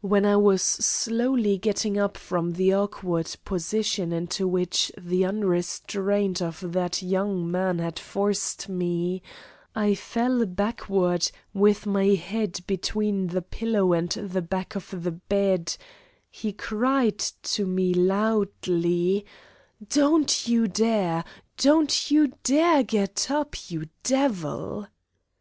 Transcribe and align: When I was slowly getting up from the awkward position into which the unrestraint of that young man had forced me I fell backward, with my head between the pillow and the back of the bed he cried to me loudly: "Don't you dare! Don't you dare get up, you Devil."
When 0.00 0.24
I 0.26 0.34
was 0.34 0.62
slowly 0.62 1.58
getting 1.58 1.96
up 1.96 2.16
from 2.16 2.54
the 2.54 2.72
awkward 2.74 3.36
position 3.44 4.12
into 4.12 4.48
which 4.48 4.90
the 4.98 5.22
unrestraint 5.24 6.42
of 6.42 6.72
that 6.72 7.04
young 7.04 7.48
man 7.48 7.78
had 7.78 8.00
forced 8.00 8.68
me 8.68 9.22
I 9.72 9.94
fell 9.94 10.44
backward, 10.44 11.30
with 11.52 11.86
my 11.86 12.06
head 12.16 12.62
between 12.66 13.28
the 13.28 13.42
pillow 13.42 13.92
and 13.92 14.10
the 14.10 14.42
back 14.42 14.74
of 14.74 15.04
the 15.04 15.12
bed 15.12 15.76
he 16.32 16.52
cried 16.52 17.18
to 17.20 17.64
me 17.64 17.94
loudly: 17.94 19.24
"Don't 19.88 20.48
you 20.48 20.66
dare! 20.66 21.24
Don't 21.58 22.10
you 22.10 22.32
dare 22.42 22.82
get 22.82 23.30
up, 23.30 23.54
you 23.70 23.88
Devil." 24.02 24.88